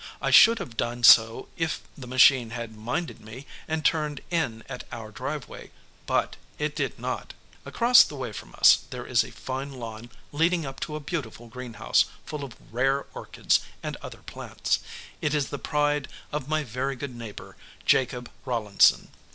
I 0.19 0.31
should 0.31 0.57
have 0.57 0.77
done 0.77 1.03
so 1.03 1.47
if 1.57 1.79
the 1.95 2.07
machine 2.07 2.49
had 2.49 2.75
minded 2.75 3.21
me 3.21 3.45
and 3.67 3.85
turned 3.85 4.19
in 4.31 4.63
at 4.67 4.83
our 4.91 5.11
driveway, 5.11 5.69
but 6.07 6.37
it 6.57 6.75
did 6.75 6.97
not. 6.97 7.35
Across 7.67 8.05
the 8.05 8.15
way 8.15 8.31
from 8.31 8.55
us 8.55 8.79
there 8.89 9.05
is 9.05 9.23
a 9.23 9.29
fine 9.29 9.73
lawn 9.73 10.09
leading 10.31 10.65
up 10.65 10.79
to 10.79 10.95
a 10.95 10.99
beautiful 10.99 11.49
greenhouse 11.49 12.05
full 12.25 12.43
of 12.43 12.55
rare 12.73 13.05
orchids 13.13 13.59
and 13.83 13.95
other 13.97 14.23
plants. 14.25 14.79
It 15.21 15.35
is 15.35 15.49
the 15.49 15.59
pride 15.59 16.07
of 16.33 16.47
my 16.49 16.63
very 16.63 16.95
good 16.95 17.15
neighbor, 17.15 17.55
Jacob 17.85 18.27
Rawlinson. 18.43 19.09